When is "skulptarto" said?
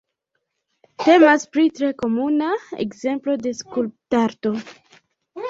3.61-4.57